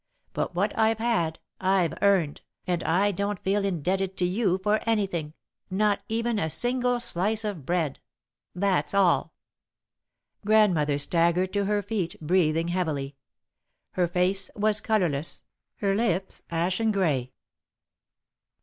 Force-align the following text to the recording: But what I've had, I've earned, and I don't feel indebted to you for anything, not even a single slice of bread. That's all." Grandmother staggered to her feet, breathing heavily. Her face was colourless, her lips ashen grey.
But 0.33 0.55
what 0.55 0.75
I've 0.75 0.97
had, 0.97 1.37
I've 1.59 1.93
earned, 2.01 2.41
and 2.65 2.83
I 2.83 3.11
don't 3.11 3.37
feel 3.43 3.63
indebted 3.63 4.17
to 4.17 4.25
you 4.25 4.57
for 4.63 4.79
anything, 4.87 5.35
not 5.69 6.01
even 6.09 6.39
a 6.39 6.49
single 6.49 6.99
slice 6.99 7.43
of 7.43 7.67
bread. 7.67 7.99
That's 8.55 8.95
all." 8.95 9.35
Grandmother 10.43 10.97
staggered 10.97 11.53
to 11.53 11.65
her 11.65 11.83
feet, 11.83 12.15
breathing 12.19 12.69
heavily. 12.69 13.15
Her 13.91 14.07
face 14.07 14.49
was 14.55 14.81
colourless, 14.81 15.43
her 15.75 15.93
lips 15.93 16.41
ashen 16.49 16.91
grey. 16.91 17.33